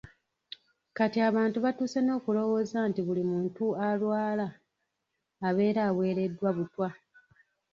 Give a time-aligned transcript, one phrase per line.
[0.97, 4.47] Kati abantu batuuse n'okulowooza nti buli muntu alwala
[5.47, 6.89] abeera aweereddwa butwa.